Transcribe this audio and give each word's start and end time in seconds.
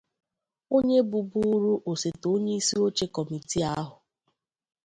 onye 0.75 0.99
bụbuuru 1.09 1.73
osote 1.91 2.25
onyisioche 2.33 3.05
kọmitii 3.15 3.67
ahụ. 3.77 3.95